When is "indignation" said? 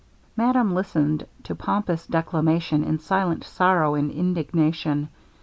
4.09-5.09